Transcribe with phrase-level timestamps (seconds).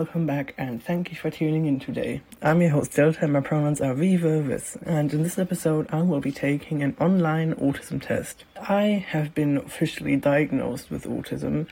[0.00, 2.22] welcome back, and thank you for tuning in today.
[2.40, 6.20] I'm your host Delta, and my pronouns are Vis, and in this episode, I will
[6.20, 8.44] be taking an online autism test.
[8.56, 11.66] I have been officially diagnosed with autism,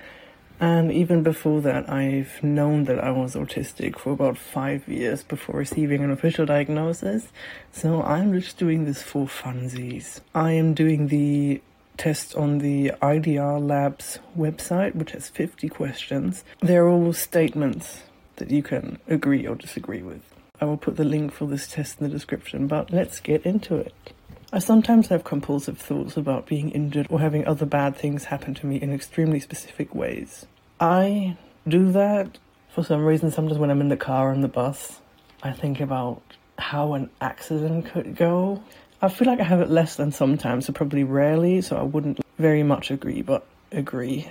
[0.60, 5.54] and even before that, I've known that I was autistic for about five years before
[5.54, 7.28] receiving an official diagnosis,
[7.72, 10.20] so I'm just doing this for funsies.
[10.34, 11.62] I am doing the
[11.96, 16.44] test on the IDR Labs website, which has 50 questions.
[16.60, 18.02] They're all statements
[18.38, 20.22] that you can agree or disagree with.
[20.60, 23.76] I will put the link for this test in the description, but let's get into
[23.76, 23.94] it.
[24.52, 28.66] I sometimes have compulsive thoughts about being injured or having other bad things happen to
[28.66, 30.46] me in extremely specific ways.
[30.80, 32.38] I do that
[32.74, 35.00] for some reason sometimes when I'm in the car or on the bus.
[35.42, 36.22] I think about
[36.58, 38.62] how an accident could go
[39.00, 42.18] I feel like I have it less than sometimes, so probably rarely, so I wouldn't
[42.36, 44.26] very much agree, but agree.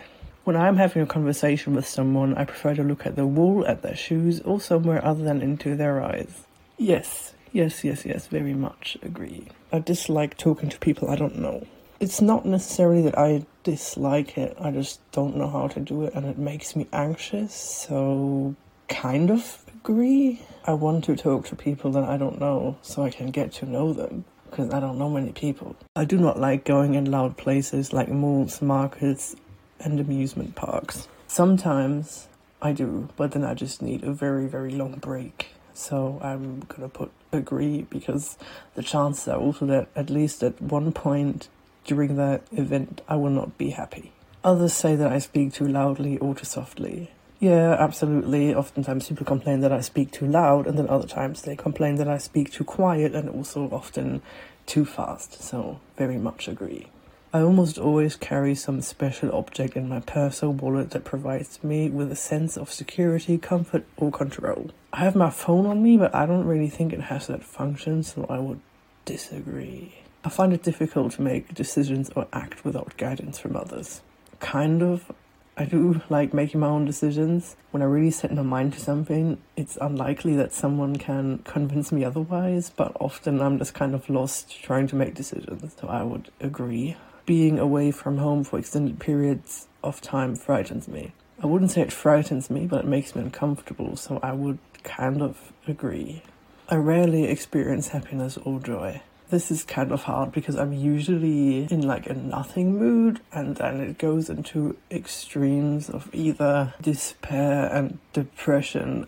[0.47, 3.81] When I'm having a conversation with someone, I prefer to look at the wall, at
[3.81, 6.45] their shoes, or somewhere other than into their eyes.
[6.77, 9.49] Yes, yes, yes, yes, very much agree.
[9.73, 11.67] I dislike talking to people I don't know.
[11.99, 16.13] It's not necessarily that I dislike it, I just don't know how to do it
[16.13, 18.55] and it makes me anxious, so
[18.87, 20.41] kind of agree.
[20.63, 23.65] I want to talk to people that I don't know so I can get to
[23.65, 25.75] know them because I don't know many people.
[25.97, 29.35] I do not like going in loud places like malls, markets,
[29.79, 31.07] and amusement parks.
[31.27, 32.27] Sometimes
[32.61, 35.49] I do, but then I just need a very, very long break.
[35.73, 38.37] So I'm gonna put agree because
[38.75, 41.49] the chances are also that at least at one point
[41.85, 44.11] during that event I will not be happy.
[44.43, 47.11] Others say that I speak too loudly or too softly.
[47.39, 48.55] Yeah, absolutely.
[48.55, 52.07] Oftentimes people complain that I speak too loud, and then other times they complain that
[52.07, 54.23] I speak too quiet and also often
[54.65, 55.43] too fast.
[55.43, 56.87] So, very much agree.
[57.33, 61.89] I almost always carry some special object in my purse or wallet that provides me
[61.89, 64.71] with a sense of security, comfort, or control.
[64.93, 68.03] I have my phone on me, but I don't really think it has that function,
[68.03, 68.61] so I would
[69.03, 69.95] disagree.
[70.23, 74.01] I find it difficult to make decisions or act without guidance from others.
[74.39, 75.11] Kind of,
[75.57, 77.57] I do like making my own decisions.
[77.71, 82.05] When I really set my mind to something, it's unlikely that someone can convince me
[82.05, 85.75] otherwise, but often I'm just kind of lost trying to make decisions.
[85.79, 86.95] So I would agree.
[87.27, 91.11] Being away from home for extended periods of time frightens me.
[91.43, 95.21] I wouldn't say it frightens me, but it makes me uncomfortable, so I would kind
[95.21, 96.23] of agree.
[96.69, 99.01] I rarely experience happiness or joy.
[99.29, 103.81] This is kind of hard because I'm usually in like a nothing mood and then
[103.81, 109.05] it goes into extremes of either despair and depression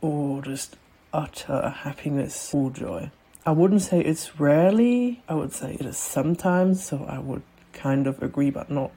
[0.00, 0.76] or just
[1.12, 3.12] utter happiness or joy.
[3.46, 7.42] I wouldn't say it's rarely, I would say it is sometimes, so I would
[7.72, 8.90] kind of agree but not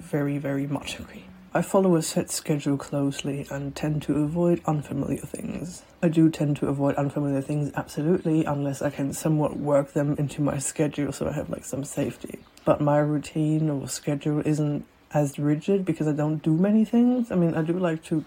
[0.00, 1.24] very, very much agree.
[1.54, 5.82] I follow a set schedule closely and tend to avoid unfamiliar things.
[6.02, 10.42] I do tend to avoid unfamiliar things absolutely unless I can somewhat work them into
[10.42, 12.40] my schedule so I have like some safety.
[12.66, 17.32] But my routine or schedule isn't as rigid because I don't do many things.
[17.32, 18.24] I mean, I do like to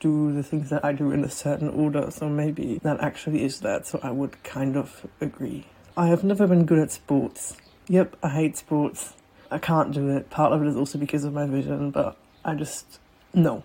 [0.00, 3.60] do the things that I do in a certain order, so maybe that actually is
[3.60, 5.66] that, so I would kind of agree.
[5.96, 7.56] I have never been good at sports.
[7.86, 9.14] Yep, I hate sports.
[9.52, 10.30] I can't do it.
[10.30, 12.98] Part of it is also because of my vision, but I just
[13.34, 13.62] no.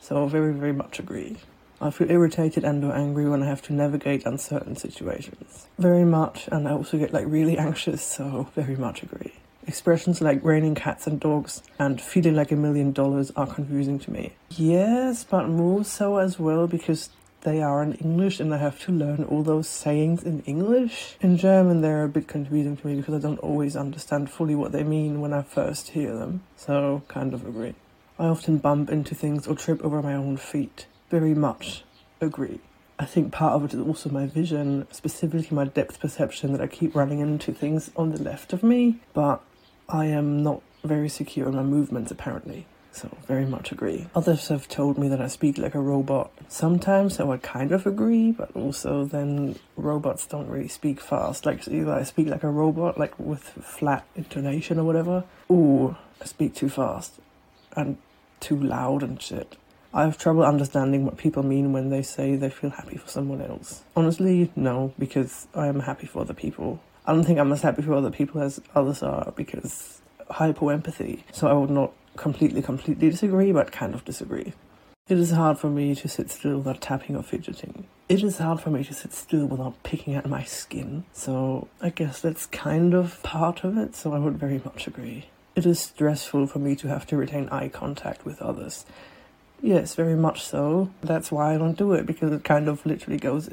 [0.00, 1.36] So very very much agree.
[1.80, 5.68] I feel irritated and or angry when I have to navigate uncertain situations.
[5.78, 9.34] Very much, and I also get like really anxious, so very much agree.
[9.66, 14.10] Expressions like raining cats and dogs and feeling like a million dollars are confusing to
[14.10, 14.32] me.
[14.50, 17.10] Yes, but more so as well because
[17.42, 21.16] they are in English and I have to learn all those sayings in English.
[21.20, 24.72] In German, they're a bit confusing to me because I don't always understand fully what
[24.72, 26.42] they mean when I first hear them.
[26.56, 27.74] So, kind of agree.
[28.18, 30.86] I often bump into things or trip over my own feet.
[31.10, 31.84] Very much
[32.20, 32.60] agree.
[32.98, 36.66] I think part of it is also my vision, specifically my depth perception, that I
[36.66, 39.42] keep running into things on the left of me, but
[39.88, 42.66] I am not very secure in my movements apparently.
[42.96, 44.06] So, very much agree.
[44.14, 46.32] Others have told me that I speak like a robot.
[46.48, 51.44] Sometimes so I kind of agree, but also then robots don't really speak fast.
[51.44, 56.24] Like, either I speak like a robot, like with flat intonation or whatever, or I
[56.24, 57.20] speak too fast
[57.76, 57.98] and
[58.40, 59.56] too loud and shit.
[59.92, 63.42] I have trouble understanding what people mean when they say they feel happy for someone
[63.42, 63.84] else.
[63.94, 66.80] Honestly, no, because I am happy for other people.
[67.06, 70.00] I don't think I'm as happy for other people as others are because
[70.30, 71.24] hypo empathy.
[71.32, 74.52] So I would not completely, completely disagree, but kind of disagree.
[75.08, 77.86] It is hard for me to sit still without tapping or fidgeting.
[78.08, 81.04] It is hard for me to sit still without picking at my skin.
[81.12, 85.26] So I guess that's kind of part of it, so I would very much agree.
[85.54, 88.84] It is stressful for me to have to retain eye contact with others.
[89.62, 90.90] Yes, very much so.
[91.02, 93.48] That's why I don't do it because it kind of literally goes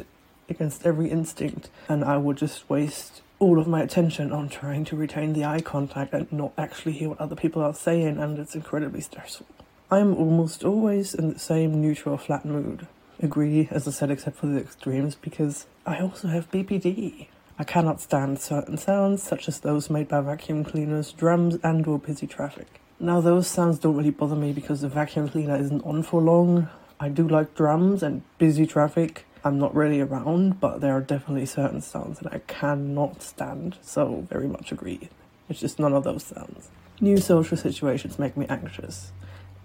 [0.50, 4.96] against every instinct, and I would just waste all of my attention on trying to
[4.96, 8.56] retain the eye contact and not actually hear what other people are saying, and it's
[8.56, 9.46] incredibly stressful.
[9.92, 12.88] I'm almost always in the same neutral, flat mood.
[13.22, 17.28] Agree, as I said, except for the extremes, because I also have BPD.
[17.60, 22.00] I cannot stand certain sounds, such as those made by vacuum cleaners, drums, and or
[22.00, 22.80] busy traffic.
[23.00, 26.70] Now, those sounds don't really bother me because the vacuum cleaner isn't on for long.
[26.98, 29.26] I do like drums and busy traffic.
[29.44, 34.26] I'm not really around, but there are definitely certain sounds that I cannot stand, so
[34.30, 35.10] very much agree.
[35.50, 36.70] It's just none of those sounds.
[37.02, 39.12] New social situations make me anxious.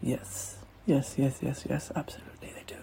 [0.02, 2.76] Yes, yes, yes, yes, yes, absolutely they do.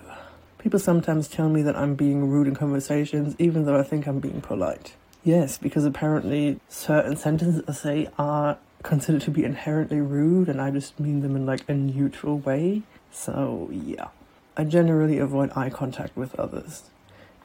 [0.60, 4.20] People sometimes tell me that I'm being rude in conversations, even though I think I'm
[4.20, 4.96] being polite.
[5.24, 10.72] Yes, because apparently certain sentences I say are considered to be inherently rude, and I
[10.72, 12.84] just mean them in like a neutral way.
[13.12, 14.08] So, yeah.
[14.58, 16.84] I generally avoid eye contact with others.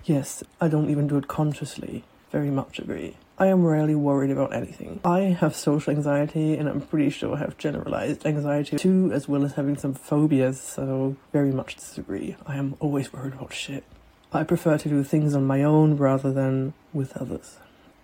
[0.05, 2.05] Yes, I don't even do it consciously.
[2.31, 3.17] Very much agree.
[3.37, 5.01] I am rarely worried about anything.
[5.05, 9.45] I have social anxiety and I'm pretty sure I have generalized anxiety too, as well
[9.45, 12.37] as having some phobias, so very much disagree.
[12.47, 13.83] I am always worried about shit.
[14.33, 17.57] I prefer to do things on my own rather than with others.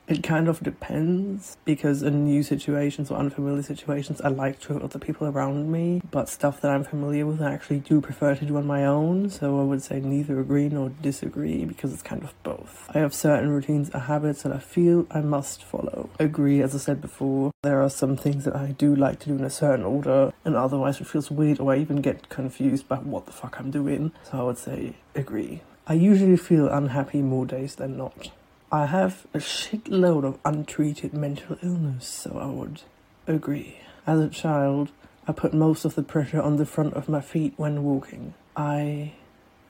[0.08, 4.84] It kind of depends because in new situations or unfamiliar situations, I like to have
[4.84, 8.44] other people around me, but stuff that I'm familiar with, I actually do prefer to
[8.44, 9.30] do on my own.
[9.30, 12.88] So I would say neither agree nor disagree because it's kind of both.
[12.94, 16.08] I have certain routines or habits that I feel I must follow.
[16.20, 19.34] Agree, as I said before, there are some things that I do like to do
[19.34, 23.06] in a certain order, and otherwise it feels weird or I even get confused about
[23.06, 24.12] what the fuck I'm doing.
[24.22, 25.62] So I would say agree.
[25.88, 28.30] I usually feel unhappy more days than not.
[28.72, 32.82] I have a shitload of untreated mental illness, so I would
[33.28, 33.78] agree.
[34.08, 34.90] As a child,
[35.28, 38.34] I put most of the pressure on the front of my feet when walking.
[38.56, 39.12] I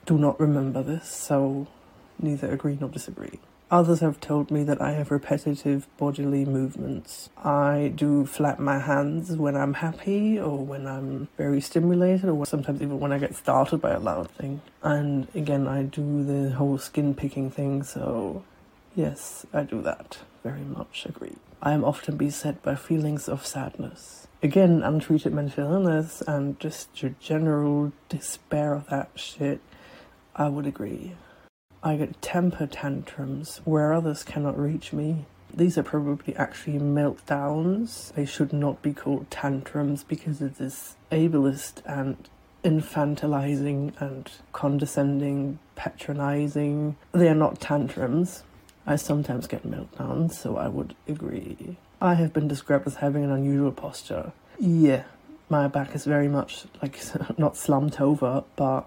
[0.07, 1.67] do not remember this, so
[2.19, 3.39] neither agree nor disagree.
[3.69, 7.29] Others have told me that I have repetitive bodily movements.
[7.43, 12.81] I do flap my hands when I'm happy or when I'm very stimulated or sometimes
[12.81, 14.61] even when I get startled by a loud thing.
[14.81, 18.43] And again, I do the whole skin picking thing, so
[18.97, 20.17] Yes, I do that.
[20.43, 21.35] Very much agree.
[21.61, 24.25] I am often beset by feelings of sadness.
[24.41, 29.61] Again, untreated mental illness and just your general despair of that shit.
[30.35, 31.13] I would agree.
[31.83, 35.27] I get temper tantrums where others cannot reach me.
[35.53, 38.11] These are probably actually meltdowns.
[38.13, 42.17] They should not be called tantrums because it is ableist and
[42.63, 46.97] infantilizing and condescending, patronizing.
[47.11, 48.43] They are not tantrums.
[48.87, 51.75] I sometimes get meltdowns, so I would agree.
[52.01, 54.31] I have been described as having an unusual posture.
[54.57, 55.03] Yeah,
[55.49, 56.97] my back is very much like
[57.37, 58.85] not slumped over, but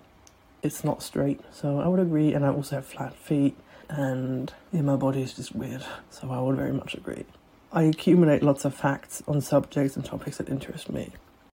[0.62, 2.32] it's not straight, so I would agree.
[2.32, 3.54] And I also have flat feet,
[3.90, 7.26] and yeah, my body is just weird, so I would very much agree.
[7.70, 11.12] I accumulate lots of facts on subjects and topics that interest me.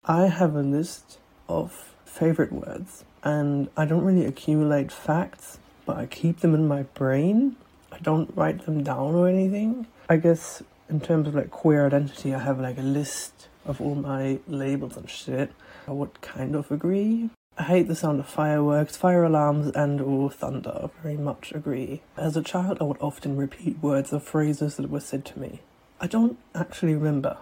[0.05, 6.07] I have a list of favorite words, and I don't really accumulate facts, but I
[6.07, 7.55] keep them in my brain
[7.93, 9.87] I don't write them down or anything.
[10.09, 13.95] I guess in terms of like queer identity, I have like a list of all
[13.95, 15.53] my labels and shit.
[15.87, 17.31] I would kind of agree.
[17.59, 20.89] I hate the sound of fireworks, fire alarms, and or thunder.
[21.03, 22.01] Very much agree.
[22.17, 25.61] As a child, I would often repeat words or phrases that were said to me.
[26.01, 27.37] I don't actually remember,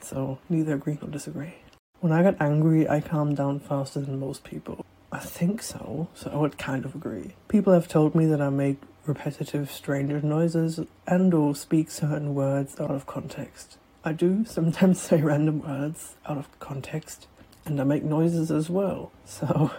[0.00, 1.54] so neither agree nor disagree.
[2.00, 4.84] When I get angry, I calm down faster than most people.
[5.10, 7.34] I think so, so I would kind of agree.
[7.48, 12.78] People have told me that I make repetitive stranger noises and or speak certain words
[12.80, 13.78] out of context.
[14.04, 17.26] I do sometimes say random words out of context
[17.64, 19.72] and I make noises as well, so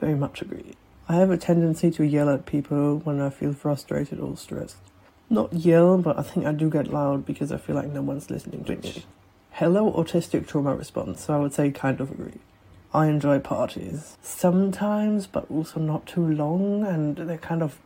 [0.00, 0.74] very much agree.
[1.08, 4.76] I have a tendency to yell at people when I feel frustrated or stressed.
[5.28, 8.30] Not yell, but I think I do get loud because I feel like no one's
[8.30, 9.04] listening to me.
[9.50, 12.40] Hello, autistic trauma response, so I would say kind of agree.
[12.92, 17.78] I enjoy parties sometimes, but also not too long, and they're kind of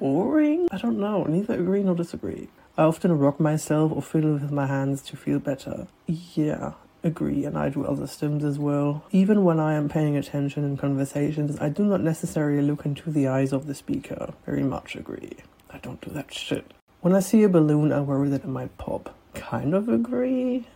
[0.00, 0.66] boring?
[0.72, 2.48] I don't know, neither agree nor disagree.
[2.76, 5.86] I often rock myself or fiddle with my hands to feel better.
[6.06, 6.72] Yeah,
[7.04, 9.04] agree, and I do other stims as well.
[9.12, 13.28] Even when I am paying attention in conversations, I do not necessarily look into the
[13.28, 14.32] eyes of the speaker.
[14.46, 15.36] Very much agree.
[15.70, 16.72] I don't do that shit.
[17.02, 19.14] When I see a balloon, I worry that it might pop.
[19.34, 20.66] Kind of agree.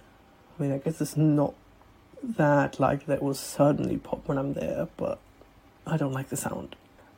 [0.59, 1.55] I mean, I guess it's not
[2.23, 5.19] that like that will suddenly pop when I'm there, but
[5.87, 6.77] I don't like the sound.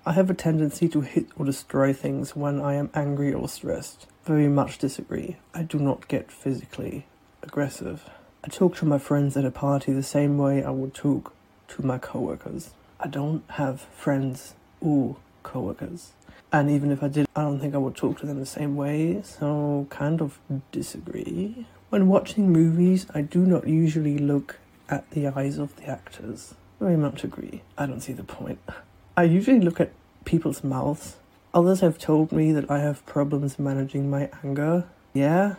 [0.09, 4.07] I have a tendency to hit or destroy things when I am angry or stressed.
[4.25, 5.39] Very much disagree.
[5.53, 7.07] I do not get physically
[7.43, 8.09] aggressive.
[8.45, 11.33] I talk to my friends at a party the same way I would talk
[11.71, 12.71] to my coworkers.
[13.01, 16.13] I don't have friends or coworkers.
[16.53, 18.77] And even if I did, I don't think I would talk to them the same
[18.77, 20.39] way, so kind of
[20.71, 21.67] disagree.
[21.91, 26.55] When watching movies, I do not usually look at the eyes of the actors.
[26.79, 27.63] Very much agree.
[27.77, 28.61] I don't see the point.
[29.19, 29.93] I usually look at
[30.27, 31.17] people's mouths.
[31.55, 34.85] Others have told me that I have problems managing my anger.
[35.15, 35.55] Yeah,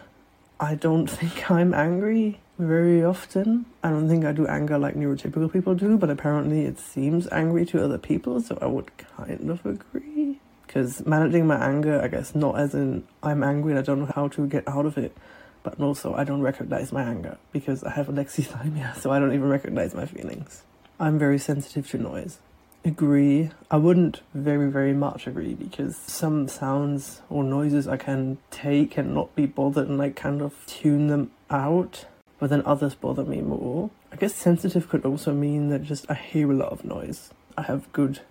[0.59, 3.65] I don't think I'm angry very often.
[3.83, 7.65] I don't think I do anger like neurotypical people do, but apparently it seems angry
[7.67, 10.39] to other people, so I would kind of agree.
[10.67, 14.11] Because managing my anger, I guess, not as in I'm angry and I don't know
[14.13, 15.17] how to get out of it,
[15.63, 19.49] but also I don't recognize my anger because I have alexithymia, so I don't even
[19.49, 20.61] recognize my feelings.
[20.99, 22.37] I'm very sensitive to noise.
[22.85, 23.49] Agree.
[23.69, 29.13] I wouldn't very, very much agree because some sounds or noises I can take and
[29.13, 32.05] not be bothered and like kind of tune them out,
[32.39, 33.89] but then others bother me more.
[34.11, 37.29] I guess sensitive could also mean that just I hear a lot of noise.
[37.57, 38.21] I have good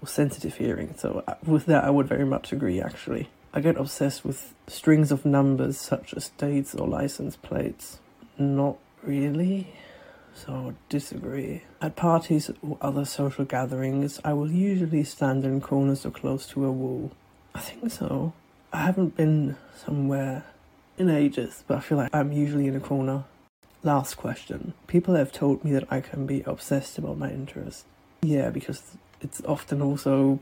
[0.00, 3.28] or sensitive hearing, so uh, with that I would very much agree actually.
[3.52, 7.98] I get obsessed with strings of numbers such as dates or license plates.
[8.38, 9.74] Not really
[10.38, 11.62] so disagree.
[11.80, 16.64] At parties or other social gatherings, I will usually stand in corners or close to
[16.64, 17.12] a wall.
[17.54, 18.32] I think so.
[18.72, 20.44] I haven't been somewhere
[20.96, 23.24] in ages, but I feel like I'm usually in a corner.
[23.82, 24.74] Last question.
[24.86, 27.84] People have told me that I can be obsessed about my interests.
[28.22, 28.82] Yeah, because
[29.20, 30.40] it's often also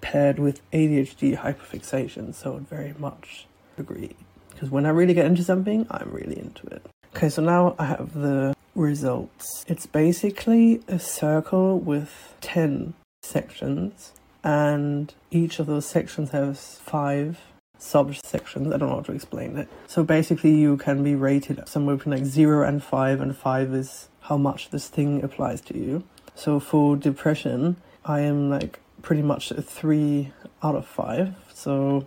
[0.00, 4.16] paired with ADHD hyperfixation, so I'd very much agree.
[4.50, 6.84] Because when I really get into something, I'm really into it.
[7.14, 9.64] Okay, so now I have the results.
[9.66, 14.12] It's basically a circle with 10 sections,
[14.42, 17.40] and each of those sections has five
[17.78, 18.72] subsections.
[18.72, 19.68] I don't know how to explain it.
[19.86, 24.08] So basically, you can be rated somewhere between like 0 and 5, and 5 is
[24.22, 26.04] how much this thing applies to you.
[26.34, 31.34] So for depression, I am like pretty much a 3 out of 5.
[31.52, 32.06] So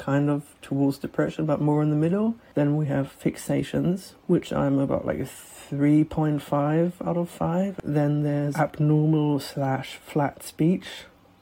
[0.00, 2.34] kind of towards depression, but more in the middle.
[2.54, 5.28] Then we have fixations, which I'm about like a
[5.70, 7.80] 3.5 out of 5.
[7.84, 10.86] Then there's abnormal slash flat speech,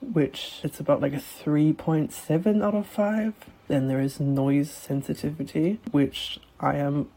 [0.01, 3.33] which it's about like a 3.7 out of 5.
[3.69, 7.09] Then there is noise sensitivity, which I am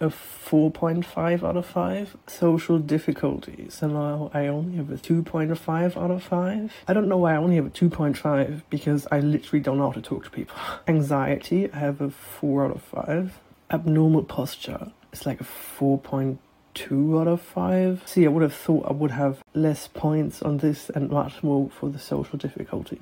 [0.00, 2.16] a 4.5 out of 5.
[2.26, 6.72] Social difficulties, and now I only have a 2.5 out of 5.
[6.88, 9.92] I don't know why I only have a 2.5 because I literally don't know how
[9.92, 10.56] to talk to people.
[10.88, 13.38] Anxiety, I have a 4 out of 5.
[13.70, 18.02] Abnormal posture, it's like a 4.2 out of 5.
[18.06, 21.70] See, I would have thought I would have less points on this and much more
[21.70, 23.00] for the social difficulty.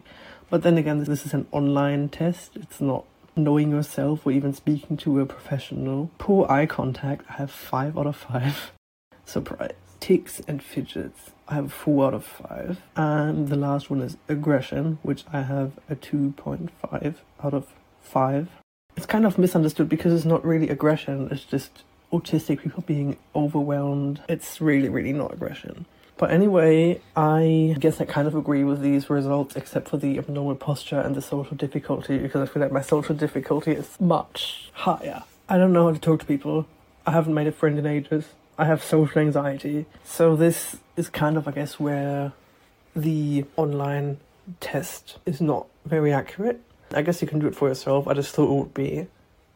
[0.50, 3.04] But then again, this is an online test, it's not
[3.38, 6.10] knowing yourself or even speaking to a professional.
[6.18, 8.72] Poor eye contact, I have 5 out of 5.
[9.24, 9.72] Surprise.
[10.00, 12.80] Tics and fidgets, I have 4 out of 5.
[12.96, 17.66] And the last one is aggression, which I have a 2.5 out of
[18.02, 18.48] 5.
[18.96, 24.20] It's kind of misunderstood because it's not really aggression, it's just autistic people being overwhelmed.
[24.28, 25.86] It's really, really not aggression.
[26.18, 30.56] But anyway, I guess I kind of agree with these results, except for the abnormal
[30.56, 35.22] posture and the social difficulty, because I feel like my social difficulty is much higher.
[35.48, 36.66] I don't know how to talk to people.
[37.06, 38.24] I haven't made a friend in ages.
[38.58, 39.86] I have social anxiety.
[40.04, 42.32] So this is kind of, I guess, where
[42.96, 44.18] the online
[44.60, 46.60] test is not very accurate.
[46.92, 48.08] I guess you can do it for yourself.
[48.08, 49.06] I just thought it would be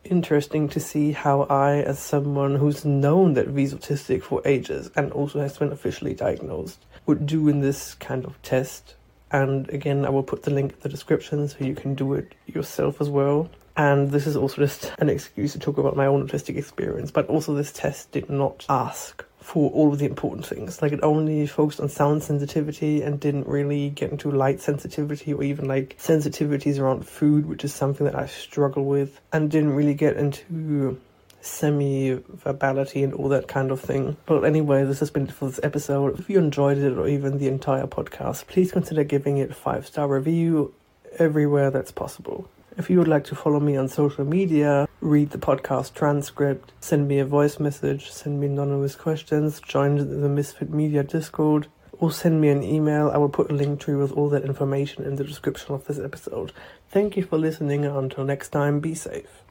[0.04, 5.12] interesting to see how I, as someone who's known that he's autistic for ages and
[5.12, 8.94] also has been officially diagnosed, would do in this kind of test.
[9.30, 12.34] And again, I will put the link in the description so you can do it
[12.46, 13.50] yourself as well.
[13.76, 17.26] And this is also just an excuse to talk about my own autistic experience, but
[17.28, 20.80] also this test did not ask for all of the important things.
[20.80, 25.42] Like it only focused on sound sensitivity and didn't really get into light sensitivity or
[25.42, 29.94] even like sensitivities around food, which is something that I struggle with, and didn't really
[29.94, 31.00] get into
[31.40, 34.16] semi verbality and all that kind of thing.
[34.26, 36.18] But anyway, this has been it for this episode.
[36.20, 39.86] If you enjoyed it or even the entire podcast, please consider giving it a five
[39.86, 40.72] star review
[41.18, 42.48] everywhere that's possible.
[42.78, 47.06] If you would like to follow me on social media, read the podcast transcript, send
[47.06, 52.40] me a voice message, send me anonymous questions, join the Misfit Media Discord, or send
[52.40, 55.16] me an email, I will put a link to you with all that information in
[55.16, 56.52] the description of this episode.
[56.88, 59.41] Thank you for listening, and until next time, be safe.